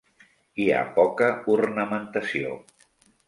Hi 0.61 0.63
ha 0.71 0.79
poca 0.95 1.27
ornamentació. 1.55 2.57